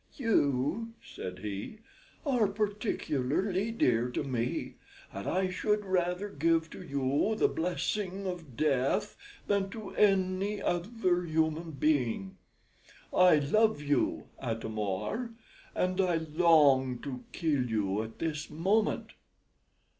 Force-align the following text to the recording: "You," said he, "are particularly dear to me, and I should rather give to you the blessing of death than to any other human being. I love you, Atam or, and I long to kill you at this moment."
"You," 0.15 0.93
said 1.05 1.37
he, 1.41 1.77
"are 2.25 2.47
particularly 2.47 3.69
dear 3.69 4.09
to 4.09 4.23
me, 4.23 4.77
and 5.13 5.27
I 5.27 5.51
should 5.51 5.85
rather 5.85 6.27
give 6.27 6.71
to 6.71 6.81
you 6.81 7.35
the 7.37 7.47
blessing 7.47 8.25
of 8.25 8.57
death 8.57 9.15
than 9.45 9.69
to 9.69 9.91
any 9.91 10.59
other 10.59 11.21
human 11.25 11.73
being. 11.73 12.39
I 13.13 13.35
love 13.35 13.79
you, 13.79 14.25
Atam 14.39 14.79
or, 14.79 15.33
and 15.75 16.01
I 16.01 16.15
long 16.15 16.97
to 17.03 17.23
kill 17.31 17.67
you 17.69 18.01
at 18.01 18.17
this 18.17 18.49
moment." 18.49 19.13